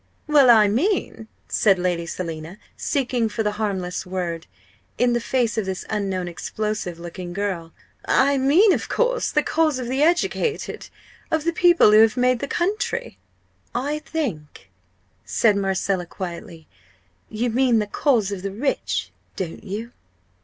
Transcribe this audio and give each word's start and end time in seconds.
"Well, 0.25 0.49
I 0.49 0.67
mean" 0.67 1.27
said 1.47 1.77
Lady 1.77 2.07
Selina, 2.07 2.57
seeking 2.75 3.29
for 3.29 3.43
the 3.43 3.51
harmless 3.61 4.03
word, 4.03 4.47
in 4.97 5.13
the 5.13 5.19
face 5.21 5.59
of 5.59 5.67
this 5.67 5.85
unknown 5.91 6.27
explosive 6.27 6.97
looking 6.97 7.33
girl 7.33 7.71
"I 8.05 8.39
mean, 8.39 8.73
of 8.73 8.89
course, 8.89 9.29
the 9.31 9.43
cause 9.43 9.77
of 9.77 9.87
the 9.87 10.01
educated 10.01 10.89
of 11.29 11.43
the 11.43 11.53
people 11.53 11.91
who 11.91 11.99
have 12.01 12.17
made 12.17 12.39
the 12.39 12.47
country." 12.47 13.19
"I 13.75 13.99
think," 13.99 14.71
said 15.23 15.55
Marcella, 15.55 16.07
quietly, 16.07 16.65
"you 17.29 17.51
mean 17.51 17.77
the 17.77 17.85
cause 17.85 18.31
of 18.31 18.41
the 18.41 18.51
rich, 18.51 19.11
don't 19.35 19.63
you?" 19.63 19.91